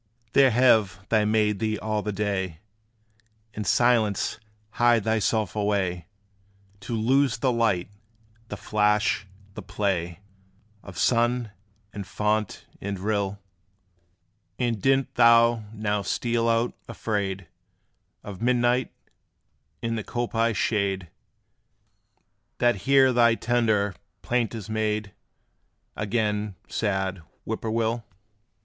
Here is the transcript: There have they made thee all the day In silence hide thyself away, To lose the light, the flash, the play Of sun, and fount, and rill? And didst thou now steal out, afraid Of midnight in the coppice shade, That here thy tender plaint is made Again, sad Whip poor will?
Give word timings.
There 0.33 0.49
have 0.49 1.05
they 1.09 1.25
made 1.25 1.59
thee 1.59 1.77
all 1.77 2.01
the 2.01 2.11
day 2.11 2.57
In 3.53 3.63
silence 3.63 4.39
hide 4.71 5.03
thyself 5.03 5.55
away, 5.55 6.07
To 6.79 6.95
lose 6.95 7.37
the 7.37 7.51
light, 7.51 7.87
the 8.47 8.57
flash, 8.57 9.27
the 9.53 9.61
play 9.61 10.21
Of 10.81 10.97
sun, 10.97 11.51
and 11.93 12.07
fount, 12.07 12.65
and 12.81 12.97
rill? 12.97 13.43
And 14.57 14.81
didst 14.81 15.13
thou 15.17 15.65
now 15.71 16.01
steal 16.01 16.49
out, 16.49 16.73
afraid 16.89 17.45
Of 18.23 18.41
midnight 18.41 18.91
in 19.83 19.97
the 19.97 20.03
coppice 20.03 20.57
shade, 20.57 21.11
That 22.57 22.75
here 22.89 23.13
thy 23.13 23.35
tender 23.35 23.93
plaint 24.23 24.55
is 24.55 24.67
made 24.67 25.13
Again, 25.95 26.55
sad 26.67 27.21
Whip 27.45 27.61
poor 27.61 27.69
will? 27.69 28.03